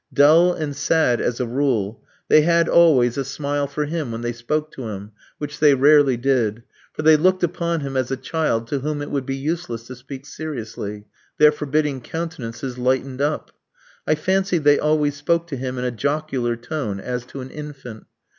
[0.15, 4.31] Dull and sad as a rule, they had always a smile for him when they
[4.31, 8.65] spoke to him, which they rarely did for they looked upon him as a child
[8.69, 11.05] to whom it would be useless to speak seriously
[11.37, 13.51] their forbidding countenances lightened up.
[14.07, 18.07] I fancied they always spoke to him in a jocular tone, as to an infant.